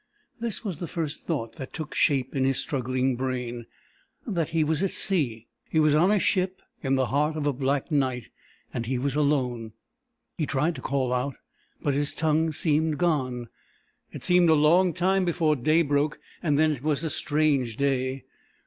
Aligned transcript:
This 0.39 0.63
was 0.65 0.79
the 0.79 0.87
first 0.87 1.27
thought 1.27 1.57
that 1.57 1.73
took 1.73 1.93
shape 1.93 2.35
in 2.35 2.43
his 2.43 2.57
struggling 2.57 3.15
brain 3.15 3.67
he 4.47 4.63
was 4.63 4.81
at 4.81 4.89
sea; 4.89 5.45
he 5.69 5.79
was 5.79 5.93
on 5.93 6.09
a 6.09 6.19
ship 6.19 6.63
in 6.81 6.95
the 6.95 7.05
heart 7.05 7.35
of 7.37 7.45
a 7.45 7.53
black 7.53 7.91
night, 7.91 8.29
and 8.73 8.87
he 8.87 8.97
was 8.97 9.15
alone. 9.15 9.73
He 10.39 10.47
tried 10.47 10.73
to 10.73 10.81
call 10.81 11.13
out, 11.13 11.35
but 11.83 11.93
his 11.93 12.15
tongue 12.15 12.51
seemed 12.51 12.97
gone. 12.97 13.49
It 14.11 14.23
seemed 14.23 14.49
a 14.49 14.55
long 14.55 14.91
time 14.91 15.23
before 15.23 15.55
day 15.55 15.83
broke, 15.83 16.19
and 16.41 16.57
then 16.57 16.71
it 16.71 16.81
was 16.81 17.13
strange 17.15 17.77
day. 17.77 18.23